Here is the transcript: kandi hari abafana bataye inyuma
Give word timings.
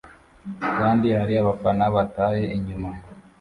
kandi 0.79 1.07
hari 1.19 1.33
abafana 1.41 1.83
bataye 1.95 2.43
inyuma 2.57 2.89